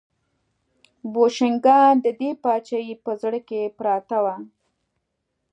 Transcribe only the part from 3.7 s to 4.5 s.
پراته وو.